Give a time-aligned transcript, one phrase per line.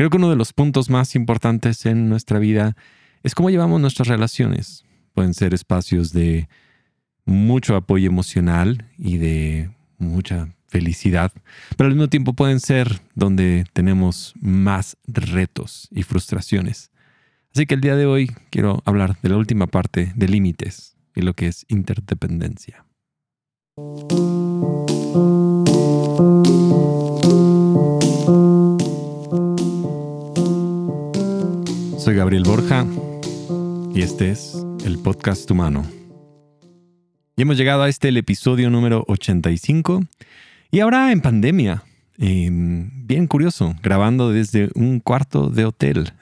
[0.00, 2.74] Creo que uno de los puntos más importantes en nuestra vida
[3.22, 4.86] es cómo llevamos nuestras relaciones.
[5.12, 6.48] Pueden ser espacios de
[7.26, 11.32] mucho apoyo emocional y de mucha felicidad,
[11.76, 16.90] pero al mismo tiempo pueden ser donde tenemos más retos y frustraciones.
[17.54, 21.20] Así que el día de hoy quiero hablar de la última parte de límites y
[21.20, 22.86] lo que es interdependencia.
[32.20, 32.84] Gabriel Borja
[33.94, 35.86] y este es el podcast humano.
[37.34, 40.02] Y hemos llegado a este el episodio número 85
[40.70, 41.82] y ahora en pandemia.
[42.18, 46.12] Em, bien curioso, grabando desde un cuarto de hotel.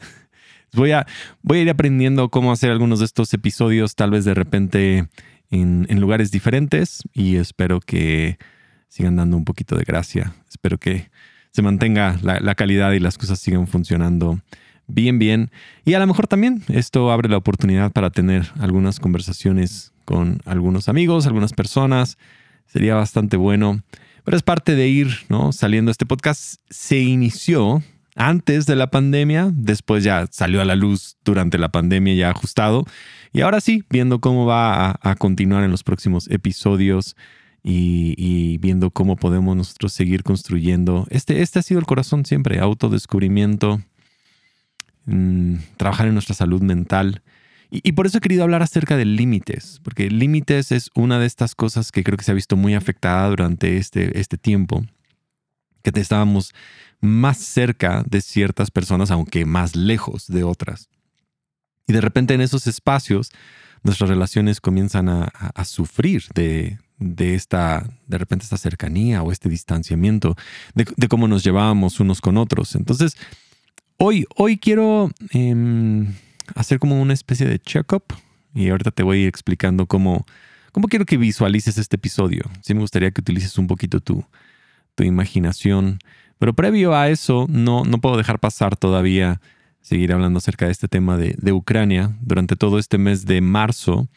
[0.73, 1.05] Voy a,
[1.43, 5.09] voy a ir aprendiendo cómo hacer algunos de estos episodios, tal vez de repente
[5.51, 8.39] en, lugares diferentes y espero que
[8.87, 10.35] sigan dando un poquito de gracia.
[10.49, 11.11] Espero que
[11.51, 14.39] se mantenga la, la calidad y las cosas sigan funcionando
[14.89, 15.51] bien, bien.
[15.85, 20.89] Y a lo mejor también esto abre la oportunidad para tener algunas conversaciones con algunos
[20.89, 22.19] amigos, algunas personas.
[22.67, 23.83] Sería bastante bueno.
[24.25, 25.53] Pero es parte de ir, ¿no?
[25.53, 25.91] Saliendo.
[25.91, 27.83] Este podcast se inició
[28.19, 32.85] antes de la pandemia, después ya salió a la luz durante la pandemia ya ajustado.
[33.33, 37.17] Y ahora sí, viendo cómo va a, continuar en los próximos episodios
[37.63, 41.07] y, viendo cómo podemos nosotros seguir construyendo.
[41.11, 43.83] Este, este ha sido el corazón siempre, autodescubrimiento,
[45.09, 47.23] mm, trabajar en nuestra salud mental.
[47.71, 51.55] Y, por eso he querido hablar acerca de límites, porque límites es una de estas
[51.55, 54.87] cosas que creo que se ha visto muy afectada durante este, este tiempo,
[55.83, 56.55] que te estábamos
[57.01, 60.89] más cerca de ciertas personas, aunque más lejos de otras.
[61.87, 63.33] Y de repente en esos espacios
[63.83, 66.79] nuestras relaciones comienzan a, sufrir de,
[67.35, 70.37] esta, de repente esta cercanía o este distanciamiento,
[70.75, 72.75] de, cómo nos llevábamos unos con otros.
[72.75, 73.17] Entonces,
[73.99, 75.11] hoy, hoy quiero...
[75.31, 76.15] Em,
[76.55, 78.05] hacer como una especie de check-up
[78.55, 80.27] y ahorita te voy explicando cómo,
[80.73, 82.43] cómo quiero que visualices este episodio.
[82.63, 84.25] Sí me gustaría que utilices un poquito tu,
[84.95, 85.99] tu imaginación,
[86.39, 89.41] pero previo a eso no, no puedo dejar pasar todavía
[89.81, 94.09] seguir hablando acerca de este tema de, de Ucrania durante todo este mes de marzo.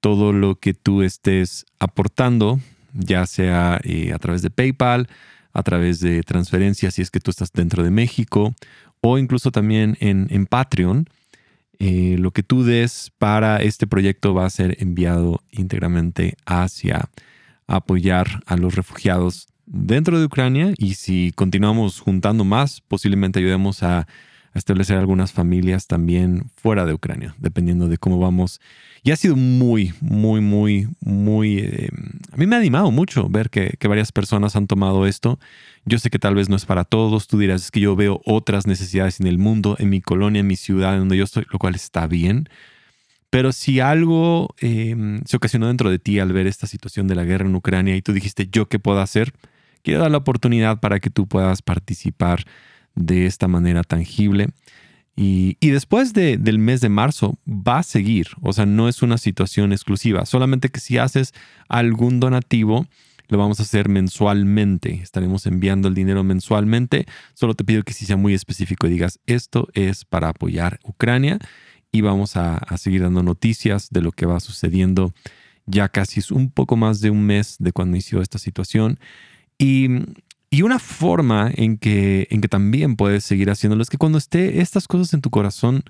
[0.00, 2.60] Todo lo que tú estés aportando,
[2.92, 5.08] ya sea eh, a través de PayPal,
[5.54, 8.54] a través de transferencias si es que tú estás dentro de México,
[9.00, 11.08] o incluso también en, en Patreon,
[11.78, 17.08] eh, lo que tú des para este proyecto va a ser enviado íntegramente hacia
[17.66, 24.06] apoyar a los refugiados dentro de Ucrania y si continuamos juntando más, posiblemente ayudemos a
[24.54, 28.60] establecer algunas familias también fuera de Ucrania, dependiendo de cómo vamos.
[29.02, 31.58] Y ha sido muy, muy, muy, muy...
[31.58, 31.88] Eh,
[32.32, 35.38] a mí me ha animado mucho ver que, que, varias personas han tomado esto.
[35.84, 38.22] Yo sé que tal vez no es para todos, tú dirás, es que yo veo
[38.24, 41.58] otras necesidades en el mundo, en mi colonia, en mi ciudad, donde yo estoy, lo
[41.58, 42.48] cual está bien.
[43.34, 47.24] Pero si algo em, se ocasionó dentro de ti al ver esta situación de la
[47.24, 49.32] guerra en Ucrania y tú dijiste, ¿yo qué puedo hacer?
[49.82, 52.44] Quiero dar la oportunidad para que tú puedas participar
[52.94, 54.48] de esta manera tangible.
[55.16, 59.72] Y, después del mes de marzo va a seguir, o sea, no es una situación
[59.72, 61.32] exclusiva, solamente que si haces
[61.68, 62.86] algún donativo,
[63.28, 68.06] lo vamos a hacer mensualmente, estaremos enviando el dinero mensualmente, solo te pido que si
[68.06, 71.38] sea muy específico y digas, esto es para apoyar Ucrania
[71.92, 75.14] y vamos a, a seguir dando noticias de lo que va sucediendo.
[75.64, 78.98] Ya casi es un poco más de un mes de cuando inició esta situación.
[79.58, 79.88] Y
[80.54, 84.60] y una forma en que, en que también puedes seguir haciéndolo es que cuando esté
[84.60, 85.82] estas cosas en tu corazón,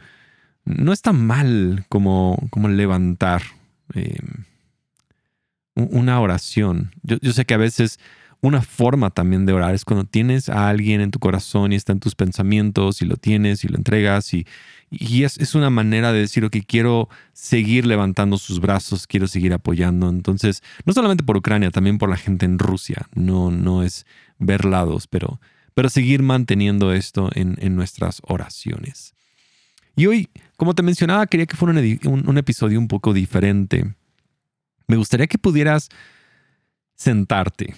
[0.64, 3.42] no es tan mal como, como levantar
[3.92, 4.44] em,
[5.74, 6.92] una oración.
[7.02, 8.00] Yo, sé que a veces
[8.44, 11.92] una forma también de orar es cuando tienes a alguien en tu corazón y está
[11.92, 14.46] en tus pensamientos y lo tienes y lo entregas y,
[15.24, 20.10] es, es, una manera de decir, ok, quiero seguir levantando sus brazos, quiero seguir apoyando.
[20.10, 23.08] Entonces, no solamente por Ucrania, también por la gente en Rusia.
[23.14, 24.04] No, no es
[24.38, 25.40] ver lados, pero,
[25.72, 29.14] pero seguir manteniendo esto en, nuestras oraciones.
[29.96, 33.94] Y hoy, como te mencionaba, quería que fuera un, episodio un poco diferente.
[34.86, 35.88] Me gustaría que pudieras
[36.94, 37.74] sentarte,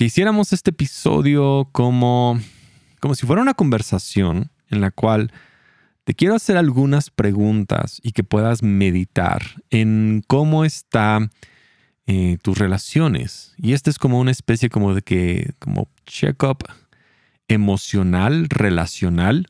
[0.00, 2.40] que hiciéramos este episodio como,
[3.00, 5.30] como si fuera una conversación en la cual
[6.04, 11.28] te quiero hacer algunas preguntas y que puedas meditar en cómo está
[12.06, 13.52] eh, tus relaciones.
[13.58, 16.64] Y este es como una especie como de que, como check-up
[17.48, 19.48] emocional, relacional.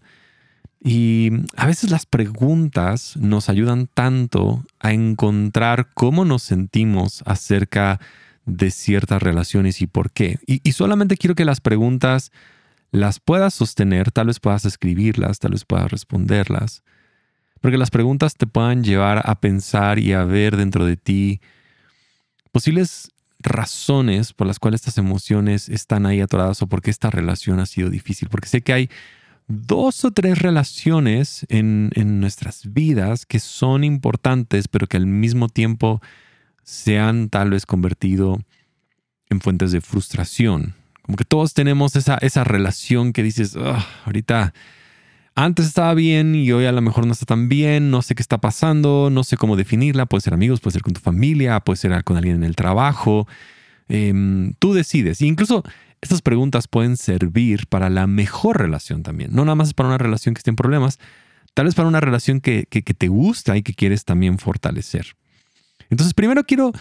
[0.83, 8.07] Y a veces las preguntas nos ayudan tanto a encontrar cómo nos sentimos acerca de
[8.71, 10.39] ciertas relaciones y por qué.
[10.47, 12.33] Y, y solamente quiero que las preguntas
[12.91, 16.83] las puedas sostener, tal vez puedas escribirlas, tal vez puedas responderlas,
[17.61, 21.41] porque las preguntas te puedan llevar a pensar y a ver dentro de ti
[22.53, 27.61] posibles razones por las cuales estas emociones están ahí atoradas o por qué esta relación
[27.61, 28.29] ha sido difícil.
[28.29, 28.91] Porque sé que hay
[29.49, 35.49] dos o tres relaciones en, en nuestras vidas que son importantes, pero que al mismo
[35.49, 36.01] tiempo
[36.71, 38.39] se han tal vez convertido
[39.29, 40.77] en fuentes de frustración.
[41.03, 43.57] Como que todos tenemos esa, esa relación que dices,
[44.07, 44.55] ahorita
[45.35, 48.23] antes estaba bien y hoy a lo mejor no está tan bien, no sé qué
[48.23, 51.77] está pasando, no sé cómo definirla, puede ser amigos, puede ser con tu familia, puede
[51.77, 53.27] ser con alguien en el trabajo.
[53.89, 55.23] Em, tú decides.
[55.23, 55.65] incluso
[56.01, 59.33] estas preguntas pueden servir para la mejor relación también.
[59.35, 61.01] No nada más para una relación que esté en problemas,
[61.53, 65.17] tal vez para una relación que, que te gusta y que quieres también fortalecer.
[65.91, 66.73] Entonces, primero quiero,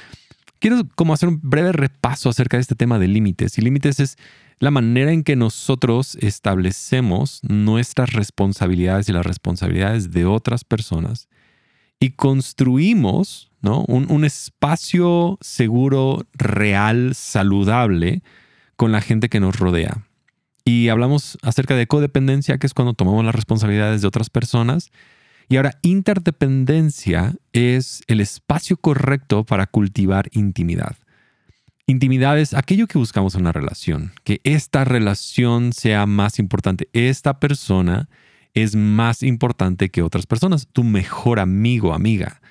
[0.60, 3.58] quiero como hacer un breve repaso acerca de este tema de límites.
[3.58, 4.18] Y límites es
[4.60, 11.28] la manera en que nosotros establecemos nuestras responsabilidades y las responsabilidades de otras personas
[12.00, 13.84] y construimos ¿no?
[13.88, 18.22] un, un espacio seguro, real, saludable
[18.76, 20.06] con la gente que nos rodea.
[20.64, 24.92] Y hablamos acerca de codependencia, que es cuando tomamos las responsabilidades de otras personas
[25.50, 30.96] y ahora, interdependencia es el espacio correcto para cultivar intimidad.
[31.88, 36.88] Intimidad es aquello que buscamos en una relación, que esta relación sea más importante.
[36.94, 38.10] Esta persona
[38.54, 42.42] es más importante que otras personas, tu mejor amigo, amiga,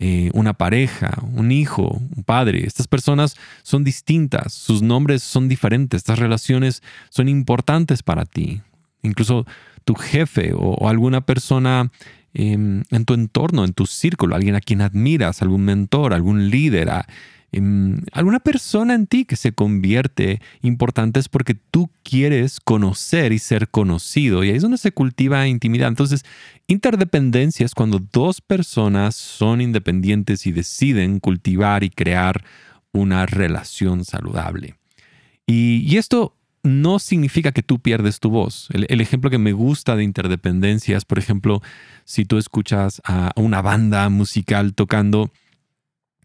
[0.00, 2.66] eh, una pareja, un hijo, un padre.
[2.66, 8.60] Estas personas son distintas, sus nombres son diferentes, estas relaciones son importantes para ti.
[9.02, 9.46] Incluso
[9.84, 11.92] tu jefe o alguna persona
[12.36, 16.90] Em, en tu entorno, en tu círculo, alguien a quien admiras, algún mentor, algún líder,
[17.52, 23.38] em, alguna persona en ti que se convierte importante es porque tú quieres conocer y
[23.38, 24.42] ser conocido.
[24.42, 25.86] Y ahí es donde se cultiva intimidad.
[25.86, 26.24] Entonces,
[26.66, 32.44] interdependencia es cuando dos personas son independientes y deciden cultivar y crear
[32.92, 34.74] una relación saludable.
[35.46, 36.34] Y, y esto
[36.64, 38.68] no significa que tú pierdes tu voz.
[38.72, 41.62] El, ejemplo que me gusta de interdependencia es, por ejemplo,
[42.04, 45.30] si tú escuchas a una banda musical tocando,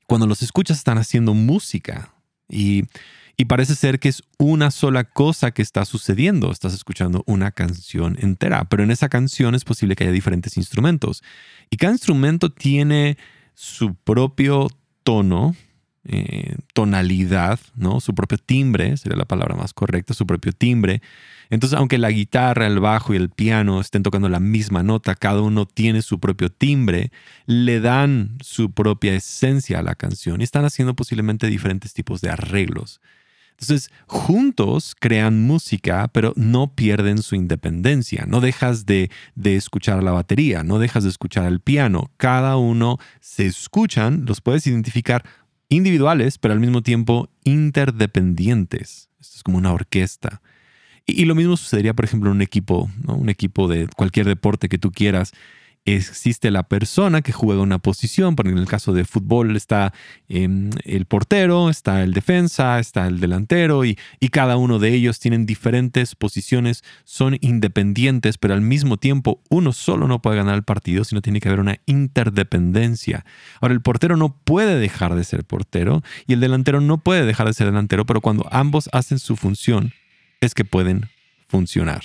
[0.07, 2.13] cuando los escuchas están haciendo música
[2.47, 2.86] y,
[3.36, 6.51] y parece ser que es una sola cosa que está sucediendo.
[6.51, 11.21] Estás escuchando una canción entera, pero en esa canción es posible que haya diferentes instrumentos.
[11.69, 13.18] Y cada instrumento tiene
[13.56, 14.68] su propio
[15.03, 15.53] tono,
[16.05, 17.99] eh, tonalidad, ¿no?
[17.99, 21.01] Su propio timbre, sería la palabra más correcta, su propio timbre.
[21.49, 25.41] Entonces, aunque la guitarra, el bajo y el piano estén tocando la misma nota, cada
[25.41, 27.11] uno tiene su propio timbre,
[27.47, 32.29] le dan su propia esencia a la canción y están haciendo posiblemente diferentes tipos de
[32.29, 33.01] arreglos.
[33.59, 38.23] Entonces, juntos crean música, pero no pierden su independencia.
[38.25, 42.09] No dejas de, de, escuchar la batería, no dejas de escuchar el piano.
[42.15, 45.25] Cada uno se escuchan, los puedes identificar
[45.69, 49.10] individuales, pero al mismo tiempo interdependientes.
[49.19, 50.42] Esto es como una orquesta.
[51.06, 54.77] Y, lo mismo sucedería, por ejemplo, en un equipo, un equipo de cualquier deporte que
[54.77, 55.33] tú quieras
[55.85, 59.93] existe la persona que juega una posición, porque en el caso de fútbol está
[60.27, 65.19] em, el portero, está el defensa, está el delantero y, y, cada uno de ellos
[65.19, 70.63] tienen diferentes posiciones, son independientes, pero al mismo tiempo uno solo no puede ganar el
[70.63, 73.25] partido, sino tiene que haber una interdependencia.
[73.61, 77.47] Ahora, el portero no puede dejar de ser portero y el delantero no puede dejar
[77.47, 79.94] de ser delantero, pero cuando ambos hacen su función
[80.42, 81.09] es que pueden
[81.47, 82.01] funcionar.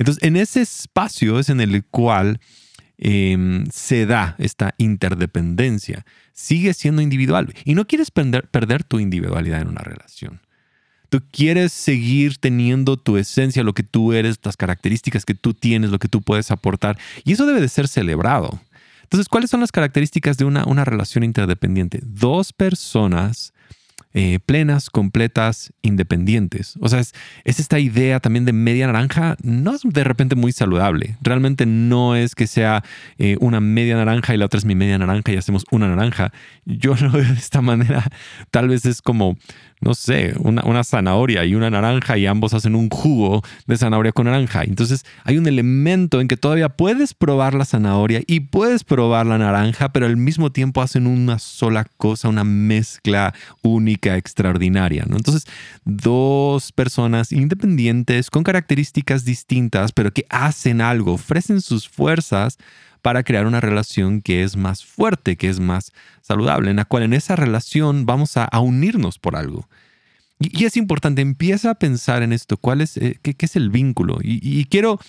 [0.00, 2.40] Entonces, en ese espacio es en el cual
[2.96, 6.06] em, se da esta interdependencia.
[6.32, 10.40] Sigue siendo individual y no quieres perder, perder tu individualidad en una relación.
[11.10, 15.90] Tú quieres seguir teniendo tu esencia, lo que tú eres, las características que tú tienes,
[15.90, 16.98] lo que tú puedes aportar.
[17.24, 18.58] Y eso debe de ser celebrado.
[19.02, 22.00] Entonces, ¿cuáles son las características de una, una relación interdependiente?
[22.02, 23.52] Dos personas
[24.12, 26.76] eh, plenas, completas, independientes.
[26.80, 27.14] O sea, es,
[27.44, 31.16] esta idea también de media naranja, no es de repente muy saludable.
[31.22, 32.82] Realmente no es que sea
[33.18, 36.32] eh, una media naranja y la otra es mi media naranja y hacemos una naranja.
[36.64, 38.04] Yo lo veo de esta manera.
[38.50, 39.36] Tal vez es como
[39.80, 44.12] no sé, una, una, zanahoria y una naranja y ambos hacen un jugo de zanahoria
[44.12, 44.62] con naranja.
[44.62, 49.38] Entonces hay un elemento en que todavía puedes probar la zanahoria y puedes probar la
[49.38, 55.04] naranja, pero al mismo tiempo hacen una sola cosa, una mezcla única, extraordinaria.
[55.06, 55.16] ¿no?
[55.16, 55.46] Entonces,
[55.84, 62.58] dos personas independientes con características distintas, pero que hacen algo, ofrecen sus fuerzas
[63.02, 67.04] para crear una relación que es más fuerte, que es más saludable, en la cual
[67.04, 69.68] en esa relación vamos a, unirnos por algo.
[70.38, 74.18] Y, es importante, empieza a pensar en esto, cuál es, eh, qué, es el vínculo.
[74.22, 75.00] Y, quiero,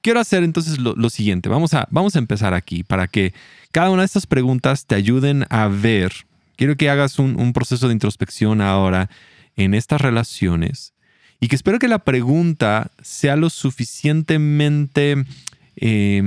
[0.00, 3.32] quiero hacer entonces lo, siguiente, vamos a, vamos a empezar aquí para que
[3.70, 6.12] cada una de estas preguntas te ayuden a ver,
[6.62, 9.10] quiero que hagas un, proceso de introspección ahora
[9.56, 10.94] en estas relaciones
[11.40, 15.24] y que espero que la pregunta sea lo suficientemente,
[15.74, 16.22] eh,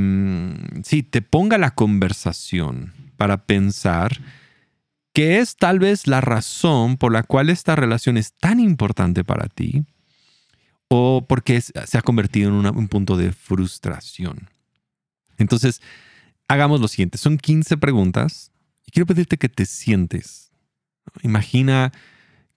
[0.83, 4.19] sí, te ponga la conversación para pensar
[5.13, 9.47] que es tal vez la razón por la cual esta relación es tan importante para
[9.47, 9.85] ti
[10.89, 14.49] o porque se ha convertido en un punto de frustración.
[15.37, 15.81] Entonces,
[16.49, 17.17] hagamos lo siguiente.
[17.17, 18.51] Son 15 preguntas
[18.95, 20.53] quiero pedirte que te sientes.
[21.21, 21.91] Imagina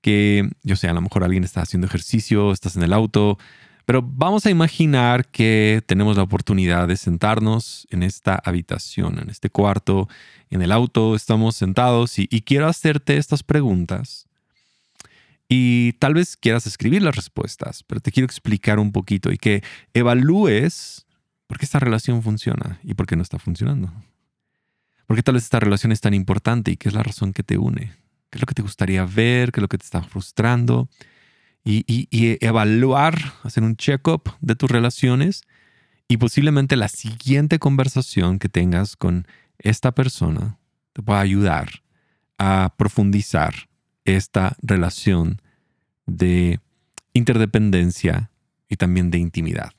[0.00, 3.38] que, yo sé, a lo mejor alguien está haciendo ejercicio, estás en el auto,
[3.84, 9.50] pero vamos a imaginar que tenemos la oportunidad de sentarnos en esta habitación, en este
[9.50, 10.08] cuarto,
[10.48, 14.28] en el auto, estamos sentados y, quiero hacerte estas preguntas.
[15.48, 19.64] Y tal vez quieras escribir las respuestas, pero te quiero explicar un poquito y que
[19.92, 21.04] evalúes
[21.48, 23.90] por qué esta relación funciona y por qué no está funcionando.
[25.08, 27.42] ¿Por qué tal vez esta relación es tan importante y qué es la razón que
[27.42, 27.94] te une?
[28.28, 29.52] ¿Qué es lo que te gustaría ver?
[29.52, 30.90] ¿Qué es lo que te está frustrando?
[31.64, 31.96] Y,
[32.44, 35.44] evaluar, hacer un check-up de tus relaciones
[36.08, 39.26] y posiblemente la siguiente conversación que tengas con
[39.58, 40.58] esta persona
[40.92, 41.70] te pueda ayudar
[42.36, 43.54] a profundizar
[44.04, 45.40] esta relación
[46.04, 46.60] de
[47.14, 48.30] interdependencia
[48.68, 49.72] y también de intimidad.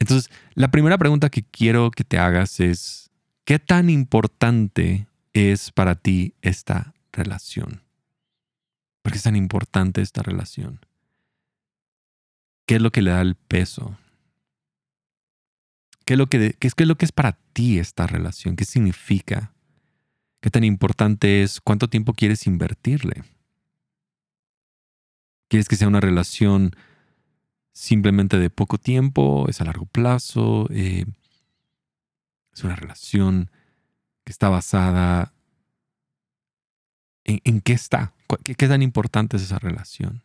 [0.00, 3.10] Entonces, la primera pregunta que quiero que te hagas es,
[3.44, 7.82] ¿qué tan importante es para ti esta relación?
[9.02, 10.80] ¿Por qué es tan importante esta relación?
[12.66, 13.98] ¿Qué es lo que le da el peso?
[16.06, 18.56] ¿Qué es, lo que, es lo que es para ti esta relación?
[18.56, 19.52] ¿Qué significa?
[20.40, 21.60] ¿Qué tan importante es?
[21.60, 23.24] ¿Cuánto tiempo quieres invertirle?
[25.48, 26.74] ¿Quieres que sea una relación
[27.80, 29.46] simplemente de poco tiempo?
[29.48, 30.66] ¿Es a largo plazo?
[30.70, 31.06] Eh,
[32.52, 33.50] ¿Es una relación
[34.24, 35.32] que está basada
[37.24, 38.12] en, qué está?
[38.44, 40.22] ¿Qué, ¿Qué tan importante es esa relación?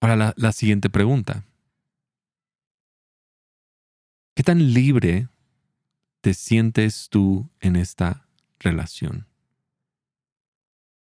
[0.00, 1.44] Ahora la siguiente pregunta.
[4.36, 5.28] ¿Qué tan libre
[6.20, 8.28] te sientes tú en esta
[8.60, 9.26] relación?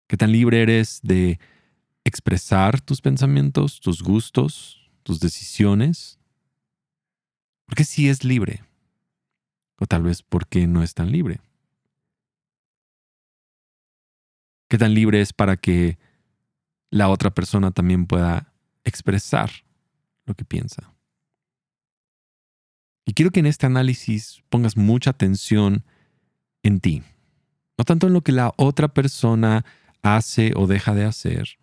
[0.07, 1.37] ¿Qué tan libre eres de
[2.07, 6.19] expresar tus pensamientos, tus gustos, tus decisiones?
[7.65, 8.63] Porque sí es libre.
[9.79, 11.41] O tal vez porque no es tan libre.
[14.69, 15.97] ¿Qué tan libre es para que
[16.89, 19.51] la otra persona también pueda expresar
[20.25, 20.93] lo que piensa?
[23.05, 25.85] Y quiero que en este análisis pongas mucha atención
[26.63, 27.03] en ti,
[27.77, 29.63] no tanto en lo que la otra persona
[30.01, 31.57] hace o deja de hacer,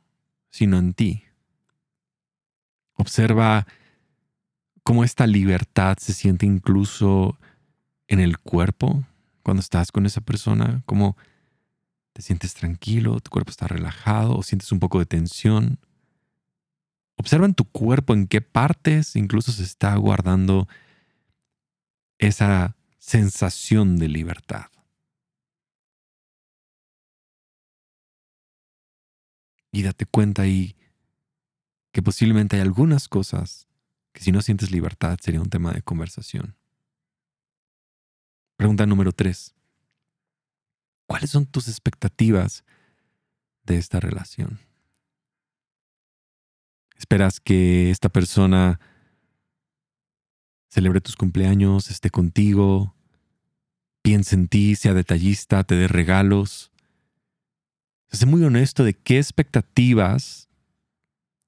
[0.54, 1.24] sino en ti.
[2.92, 3.66] Observa
[4.84, 7.40] cómo esta libertad se siente incluso
[8.06, 9.04] en el cuerpo
[9.42, 11.16] cuando estás con esa persona, cómo
[12.12, 15.80] te sientes tranquilo, tu cuerpo está relajado o sientes un poco de tensión.
[17.16, 20.68] Observa en tu cuerpo en qué partes incluso se está guardando
[22.18, 24.66] esa sensación de libertad.
[29.74, 30.76] Y date cuenta ahí
[31.92, 33.66] que posiblemente hay algunas cosas
[34.12, 36.54] que si no sientes libertad sería un tema de conversación.
[38.56, 39.52] Pregunta número tres.
[41.06, 42.64] ¿Cuáles son tus expectativas
[43.64, 44.60] de esta relación?
[46.96, 48.78] ¿Esperas que esta persona
[50.68, 52.94] celebre tus cumpleaños, esté contigo,
[54.02, 56.70] piense en ti, sea detallista, te dé regalos.
[58.10, 60.48] Sé muy honesto de qué expectativas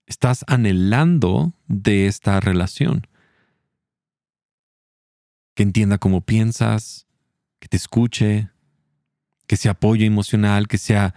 [0.07, 3.07] estás anhelando de esta relación.
[5.55, 7.07] Que entienda cómo piensas,
[7.59, 8.51] que te escuche,
[9.47, 11.15] que sea apoyo emocional, que sea,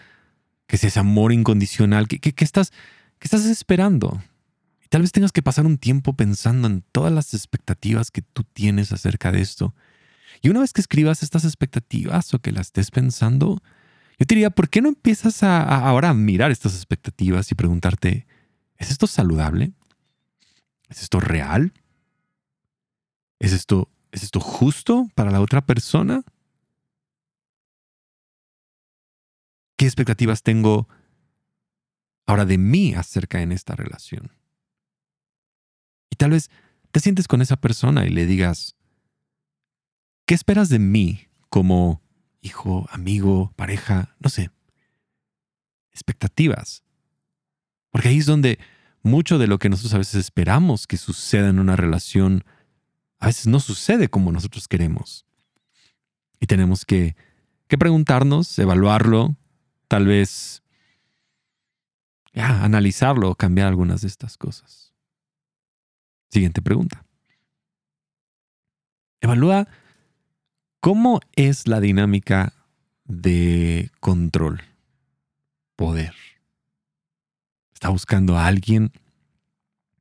[0.67, 2.07] que sea ese amor incondicional.
[2.07, 2.71] ¿Qué, estás,
[3.19, 4.21] qué estás esperando?
[4.89, 8.91] Tal vez tengas que pasar un tiempo pensando en todas las expectativas que tú tienes
[8.91, 9.75] acerca de esto.
[10.41, 13.61] Y una vez que escribas estas expectativas o que las estés pensando,
[14.19, 18.27] yo te diría, ¿por qué no empiezas a, ahora a mirar estas expectativas y preguntarte,
[18.77, 19.71] ¿es esto saludable?
[20.89, 21.73] ¿Es esto real?
[23.39, 26.23] ¿Es esto, ¿Es esto justo para la otra persona?
[29.77, 30.89] ¿Qué expectativas tengo
[32.27, 34.31] ahora de mí acerca en esta relación?
[36.19, 36.51] tal vez
[36.91, 38.75] te sientes con esa persona y le digas,
[40.27, 42.01] ¿qué esperas de mí como
[42.41, 44.15] hijo, amigo, pareja?
[44.19, 44.51] No sé.
[45.91, 46.83] expectativas.
[47.91, 48.59] Porque ahí es donde
[49.01, 52.45] mucho de lo que nosotros a veces esperamos que suceda en una relación,
[53.17, 55.25] a veces no sucede como nosotros queremos.
[56.39, 57.15] Y tenemos que,
[57.67, 59.35] que preguntarnos, evaluarlo,
[59.87, 60.63] tal vez
[62.33, 64.93] ya, analizarlo o cambiar algunas de estas cosas.
[66.29, 67.05] Siguiente pregunta.
[69.19, 69.67] Evalúa
[70.79, 72.53] cómo es la dinámica
[73.05, 74.61] de control,
[75.75, 76.13] poder.
[77.73, 78.91] ¿Está buscando a alguien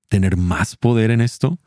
[0.09, 1.59] tener más poder en esto?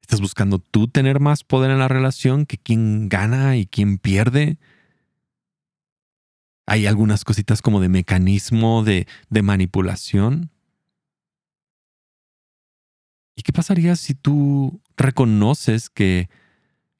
[0.00, 4.58] ¿Estás buscando tú tener más poder en la relación que quién gana y quién pierde?
[6.66, 10.50] Hay algunas cositas como de mecanismo de, de manipulación.
[13.46, 16.28] ¿Y qué pasaría si tú reconoces que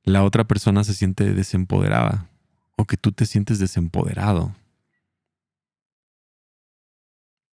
[0.04, 2.30] la otra persona se siente desempoderada
[2.76, 4.54] o que tú te sientes desempoderado?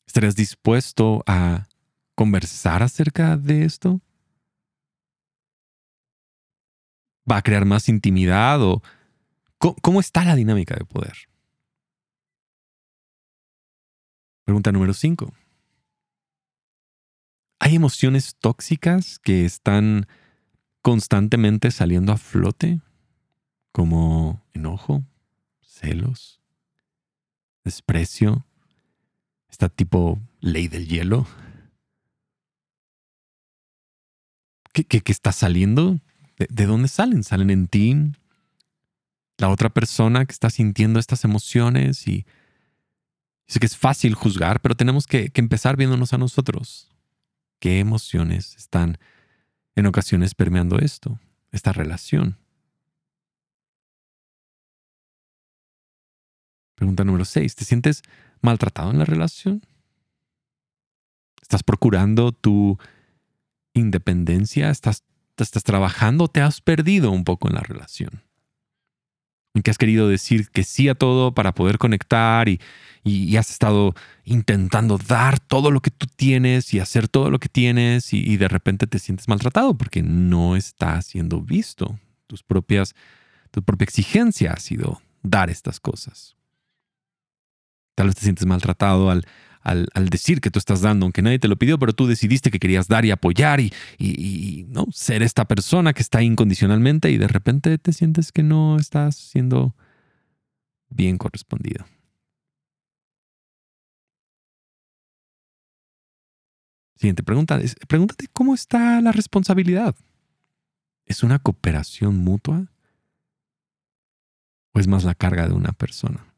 [0.06, 1.68] ¿Estarías dispuesto a
[2.14, 4.00] conversar acerca de esto?
[7.30, 8.84] ¿Va a crear más intimidad o
[9.58, 11.18] cómo está la dinámica de poder?
[14.46, 15.34] Pregunta número 5.
[17.66, 20.06] ¿Hay emociones tóxicas que están
[20.82, 22.82] constantemente saliendo a flote?
[23.72, 25.06] Como enojo,
[25.62, 26.42] celos,
[27.64, 28.46] desprecio,
[29.50, 31.26] esta tipo ley del hielo.
[34.74, 36.02] ¿Qué, está saliendo?
[36.38, 37.24] ¿De, ¿De dónde salen?
[37.24, 37.96] ¿Salen en ti?
[39.38, 42.26] La otra persona que está sintiendo estas emociones y
[43.48, 46.93] sé que es fácil juzgar, pero tenemos que, que empezar viéndonos a nosotros
[47.64, 48.98] qué emociones están
[49.78, 51.18] en ocasiones permeando esto,
[51.54, 52.38] esta relación.
[56.76, 57.56] Pregunta número 6.
[57.56, 58.02] ¿Te sientes
[58.42, 59.66] maltratado en la relación?
[61.42, 62.78] ¿Estás procurando tu
[63.74, 64.70] independencia?
[64.70, 65.06] ¿Estás,
[65.38, 66.28] estás trabajando?
[66.28, 68.24] ¿Te has perdido un poco en la relación?
[69.54, 72.60] ¿En qué has querido decir que sí a todo para poder conectar y,
[73.04, 77.50] y, has estado intentando dar todo lo que tú tienes y hacer todo lo que
[77.50, 82.00] tienes y, de repente te sientes maltratado porque no está siendo visto.
[82.28, 82.96] Tus propias,
[83.52, 86.36] tu propia exigencia ha sido dar estas cosas.
[87.96, 89.26] Tal vez te sientes maltratado al,
[89.64, 92.60] al, decir que tú estás dando, aunque nadie te lo pidió, pero tú decidiste que
[92.60, 94.88] querías dar y apoyar y, ¿no?
[94.92, 99.76] ser esta persona que está incondicionalmente y de repente te sientes que no estás siendo
[100.90, 101.86] bien correspondido.
[106.96, 107.60] Siguiente pregunta.
[107.88, 109.96] Pregúntate cómo está la responsabilidad.
[111.06, 112.68] ¿Es una cooperación mutua?
[114.74, 116.34] ¿O es más la carga de una persona?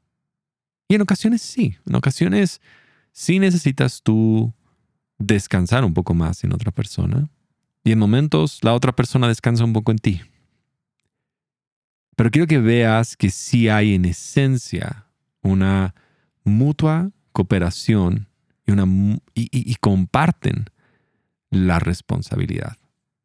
[0.88, 1.78] Y en ocasiones sí.
[1.86, 2.62] En ocasiones
[3.16, 4.54] sí necesitas tú
[5.18, 7.30] descansar un poco más en otra persona.
[7.84, 10.22] Y en momentos la otra persona descansa un poco en ti.
[12.18, 15.08] Pero quiero que veas que sí hay en esencia
[15.42, 15.96] una
[16.44, 18.28] mutua cooperación
[18.68, 18.86] y, una,
[19.34, 20.66] y, comparten
[21.50, 22.78] la responsabilidad.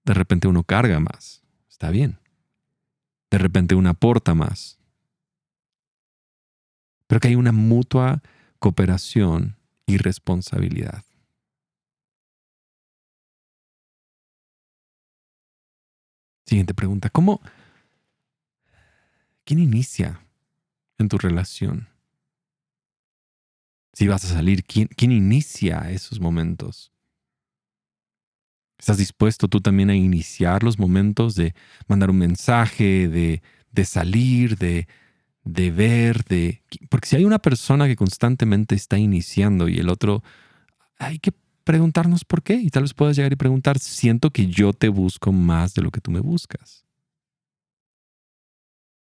[0.05, 2.19] De repente uno carga más, está bien.
[3.31, 4.79] De repente uno aporta más.
[7.07, 8.23] Pero que hay una mutua
[8.59, 9.57] cooperación
[9.91, 11.03] y responsabilidad.
[16.47, 17.11] Siguiente pregunta.
[17.11, 17.41] ¿Cómo?
[19.45, 20.25] ¿Quién inicia
[20.99, 21.89] en tu relación?
[23.93, 26.93] Si vas a salir, ¿quién, inicia esos momentos?
[28.79, 31.55] ¿Estás dispuesto tú también a iniciar los momentos de
[31.89, 34.87] mandar un mensaje, de, de salir, de,
[35.45, 36.63] de ver, de...
[36.89, 40.23] Porque si hay una persona que constantemente está iniciando y el otro,
[40.99, 41.33] hay que
[41.65, 42.55] preguntarnos por qué.
[42.55, 45.91] Y tal vez puedas llegar y preguntar, siento que yo te busco más de lo
[45.91, 46.85] que tú me buscas.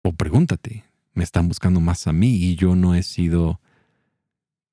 [0.03, 0.83] O pregúntate,
[1.13, 3.61] me están buscando más a mí y yo no he sido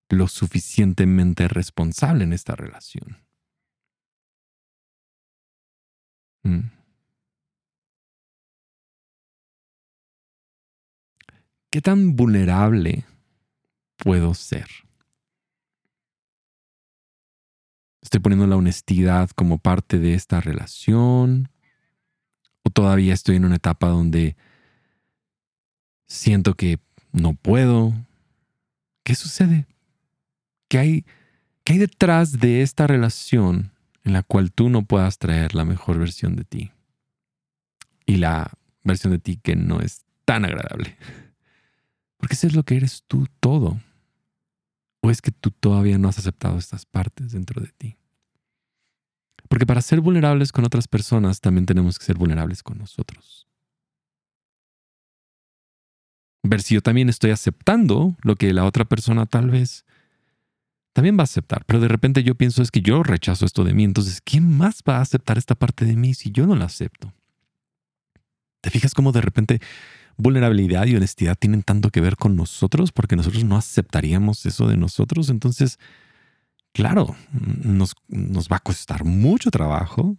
[0.09, 3.19] lo suficientemente responsable en esta relación.
[6.43, 6.80] Mm.
[11.71, 13.05] ¿Qué tan vulnerable
[13.97, 14.67] puedo ser?
[18.03, 21.49] ¿Estoy poniendo la honestidad como parte de esta relación?
[22.65, 24.37] ¿O todavía estoy en una etapa donde
[26.09, 26.81] siento que
[27.13, 27.95] no puedo?
[29.05, 29.67] ¿Qué sucede?
[30.69, 31.05] ¿Qué hay,
[31.63, 33.71] ¿Qué hay detrás de esta relación
[34.03, 36.73] en la cual tú no puedas traer la mejor versión de ti?
[38.07, 38.51] Y la
[38.83, 40.97] versión de ti que no es tan agradable.
[42.21, 43.81] Porque eso es lo que eres tú todo.
[45.03, 47.97] ¿O es que tú todavía no has aceptado estas partes dentro de ti?
[49.49, 53.49] Porque para ser vulnerables con otras personas también tenemos que ser vulnerables con nosotros.
[56.43, 59.85] Ver si yo también estoy aceptando lo que la otra persona tal vez
[60.93, 61.65] también va a aceptar.
[61.65, 63.85] Pero de repente yo pienso es que yo rechazo esto de mí.
[63.85, 67.13] Entonces, ¿quién más va a aceptar esta parte de mí si yo no la acepto?
[68.61, 69.61] ¿Te fijas cómo de repente
[70.21, 72.93] vulnerabilidad y honestidad tienen tanto que ver con nosotros?
[72.93, 75.29] Porque nosotros no aceptaríamos eso de nosotros.
[75.29, 75.79] Entonces,
[76.73, 80.17] claro, nos, nos va a costar mucho trabajo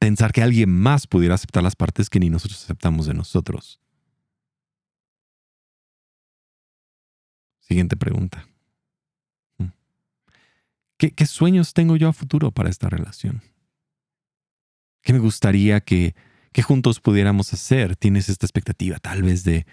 [0.00, 3.78] pensar que alguien más pudiera aceptar las partes que ni nosotros aceptamos de nosotros.
[7.60, 8.48] Siguiente pregunta.
[9.58, 9.66] Mm.
[10.96, 13.42] ¿Qué, sueños tengo yo a futuro para esta relación?
[15.02, 16.14] ¿Qué me gustaría que,
[16.62, 17.96] juntos pudiéramos hacer?
[17.96, 19.66] ¿Tienes esta expectativa tal vez de,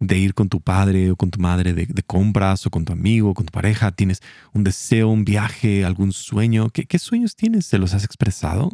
[0.00, 3.34] de ir con tu padre o con tu madre de, compras o con tu amigo,
[3.34, 3.92] con tu pareja?
[3.92, 4.20] ¿Tienes
[4.52, 6.70] un deseo, un viaje, algún sueño?
[6.70, 7.66] ¿Qué, qué sueños tienes?
[7.66, 8.70] ¿Se los has expresado?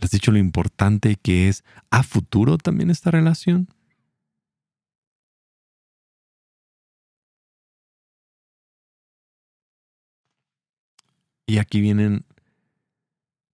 [0.00, 3.68] ¿Has dicho lo importante que es a futuro también esta relación?
[11.46, 12.26] Y aquí vienen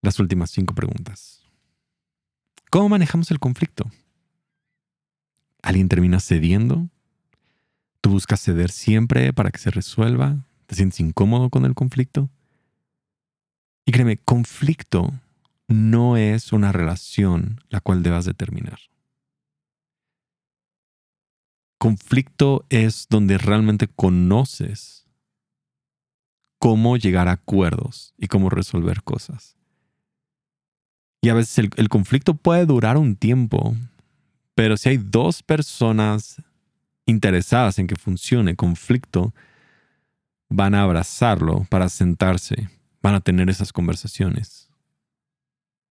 [0.05, 1.43] las últimas cinco preguntas.
[2.69, 3.89] ¿Cómo manejamos el conflicto?
[5.61, 6.89] ¿Alguien termina cediendo?
[8.01, 10.45] ¿Tú buscas ceder siempre para que se resuelva?
[10.67, 12.29] ¿Te sientes incómodo con el conflicto?
[13.85, 15.11] Y créeme, conflicto
[15.67, 18.79] no es una relación la cual debas determinar.
[21.79, 25.05] Conflicto es donde realmente conoces
[26.59, 29.55] cómo llegar a acuerdos y cómo resolver cosas.
[31.25, 33.75] Y a veces el, conflicto puede durar un tiempo,
[34.53, 36.39] pero si hay dos personas
[37.07, 39.33] interesadas en que funcione conflicto,
[40.49, 42.69] van a abrazarlo para sentarse,
[43.01, 44.69] van a tener esas conversaciones.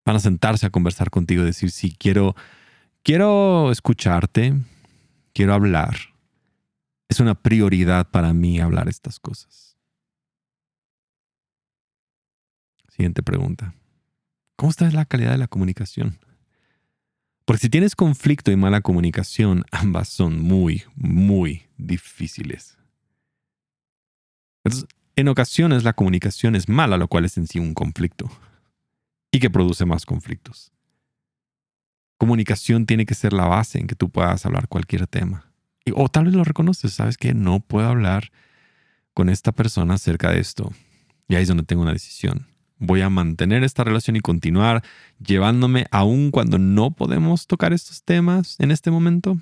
[0.05, 2.35] Van a sentarse a conversar contigo y decir, sí, quiero,
[3.01, 4.53] quiero escucharte,
[5.33, 5.97] quiero hablar.
[7.09, 9.79] Es una prioridad para mí hablar estas cosas.
[12.87, 13.73] Siguiente pregunta.
[14.55, 16.19] ¿Cómo está la calidad de la comunicación?
[17.45, 22.77] Porque si tienes conflicto y mala comunicación, ambas son muy, muy difíciles.
[24.63, 28.31] Entonces, en ocasiones la comunicación es mala, lo cual es en sí un conflicto
[29.31, 30.71] y que produce más conflictos.
[32.17, 35.51] Comunicación tiene que ser la base en que tú puedas hablar cualquier tema.
[35.93, 38.31] o tal vez lo reconoces, sabes que no puedo hablar
[39.13, 40.71] con esta persona acerca de esto.
[41.27, 42.47] Y ahí es donde tengo una decisión
[42.83, 44.83] voy a mantener esta relación y continuar
[45.25, 49.37] llevándome aún cuando no podemos tocar estos temas en este momento?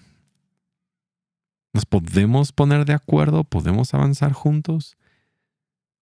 [1.73, 3.43] ¿Nos podemos poner de acuerdo?
[3.43, 4.97] ¿Podemos avanzar juntos?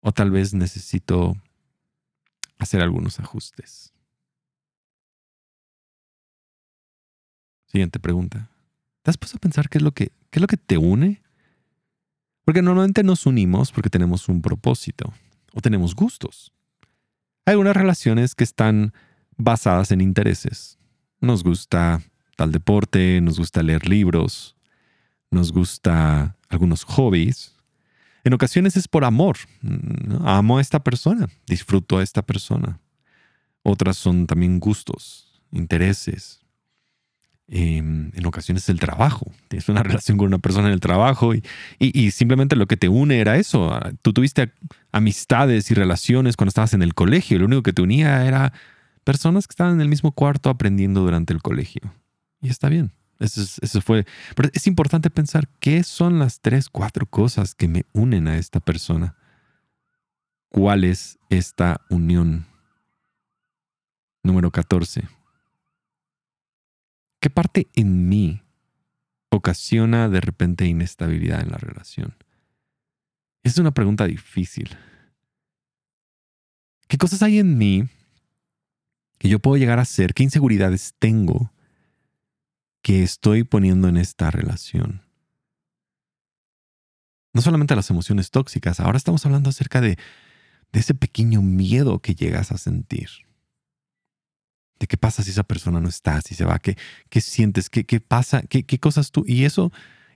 [0.02, 1.38] ¿O tal vez necesito
[2.58, 3.93] hacer algunos ajustes?
[7.67, 8.49] Siguiente pregunta.
[9.04, 11.21] ¿Te has puesto a pensar qué es lo que, qué es lo que te une?
[12.43, 15.13] Porque normalmente nos unimos porque tenemos un propósito
[15.54, 16.52] o tenemos gustos.
[17.50, 18.94] Hay algunas relaciones que están
[19.36, 20.78] basadas en intereses.
[21.20, 22.00] Nos gusta
[22.36, 24.56] tal deporte, nos gusta leer libros,
[25.32, 27.56] nos gusta algunos hobbies.
[28.24, 29.38] En ocasiones es por amor.
[30.24, 32.80] Amo a esta persona, disfruto a esta persona.
[33.64, 36.38] Otras son también gustos, intereses,
[37.52, 39.32] Em, en ocasiones el trabajo.
[39.48, 43.20] Tienes una relación con una persona en el trabajo y, simplemente lo que te une
[43.20, 43.78] era eso.
[44.04, 44.54] Tú tuviste
[44.92, 47.40] amistades y relaciones cuando estabas en el colegio.
[47.40, 48.54] Lo único que te unía era
[49.04, 51.82] personas que estaban en el mismo cuarto aprendiendo durante el colegio.
[52.40, 52.92] Y está bien.
[53.20, 54.06] Eso, eso fue.
[54.36, 58.60] Pero es importante pensar qué son las tres, cuatro cosas que me unen a esta
[58.60, 59.16] persona.
[60.50, 62.46] ¿Cuál es esta unión?
[64.22, 65.18] Número 14
[67.19, 68.41] ¿Qué parte en mí
[69.29, 72.15] ocasiona de repente inestabilidad en la relación?
[73.43, 74.77] Es una pregunta difícil.
[76.88, 77.88] ¿Qué cosas hay en mí
[79.17, 80.13] que yo puedo llegar a ser?
[80.13, 81.51] ¿Qué inseguridades tengo
[82.82, 85.01] que estoy poniendo en esta relación?
[87.34, 89.97] No solamente las emociones tóxicas, ahora estamos hablando acerca de,
[90.71, 93.10] de ese pequeño miedo que llegas a sentir
[94.88, 96.78] qué pasa si esa persona no está, si se va, qué,
[97.10, 99.24] qué sientes, qué, qué pasa, qué, qué cosas tú.
[99.28, 99.72] Y eso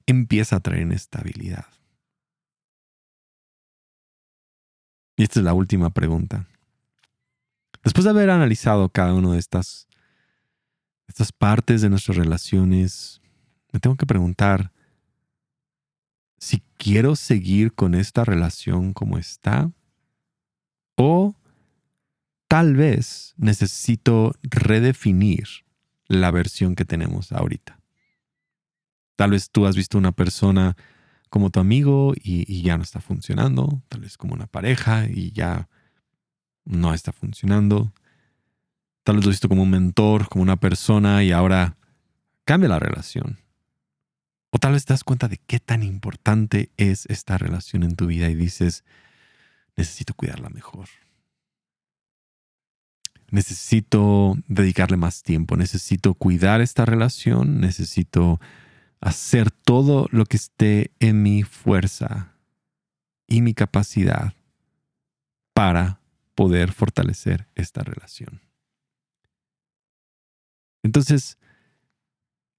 [0.05, 1.65] empieza a traer inestabilidad.
[5.15, 6.47] Y esta es la última pregunta.
[7.83, 9.87] Después de haber analizado cada una de estas,
[11.07, 13.21] estas partes de nuestras relaciones,
[13.71, 14.71] me tengo que preguntar
[16.37, 19.71] si quiero seguir con esta relación como está
[20.95, 21.35] o
[22.53, 25.65] tal vez necesito redefinir
[26.05, 27.79] la versión que tenemos ahorita.
[29.15, 30.77] Tal vez tú has visto una persona
[31.31, 35.67] como tu amigo y, ya no está funcionando, tal vez como una pareja y ya
[36.63, 37.91] no está funcionando.
[39.01, 41.75] Tal vez lo has visto como un mentor, como una persona y ahora
[42.45, 43.39] cambia la relación.
[44.51, 48.05] O tal vez te das cuenta de qué tan importante es esta relación en tu
[48.05, 48.83] vida y dices,
[49.75, 50.87] necesito cuidarla mejor.
[53.33, 58.39] Necesito dedicarle más tiempo, necesito cuidar esta relación, necesito
[59.01, 62.35] hacer todo lo que esté en mi fuerza
[63.25, 64.35] y mi capacidad
[65.55, 65.99] para
[66.35, 68.39] poder fortalecer esta relación.
[70.83, 71.39] Entonces,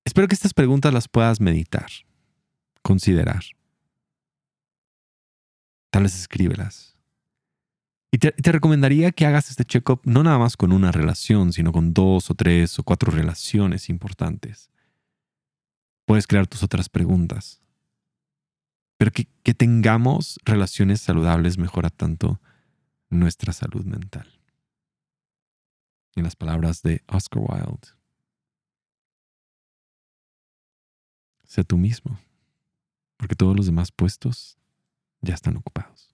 [0.05, 1.87] espero que estas preguntas las puedas meditar,
[2.83, 3.45] considerar.
[5.91, 6.94] Tal vez escríbelas.
[8.15, 11.93] Y te, recomendaría que hagas este check-up no nada más con una relación, sino con
[11.93, 14.71] dos o tres o cuatro relaciones importantes
[16.05, 17.61] puedes crear tus otras preguntas.
[18.99, 22.41] Pero que, que tengamos relaciones saludables mejora tanto
[23.11, 24.39] nuestra salud mental.
[26.15, 27.89] En las palabras de Oscar Wilde,
[31.43, 32.17] sé tú mismo,
[33.17, 34.57] porque todos los demás puestos
[35.21, 36.14] ya están ocupados.